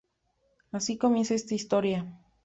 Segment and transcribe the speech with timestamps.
[0.71, 2.03] Así comienza esta historia.